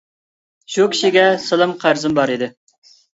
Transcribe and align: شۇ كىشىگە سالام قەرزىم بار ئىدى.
شۇ 0.75 0.85
كىشىگە 0.93 1.25
سالام 1.43 1.75
قەرزىم 1.83 2.17
بار 2.21 2.33
ئىدى. 2.37 2.49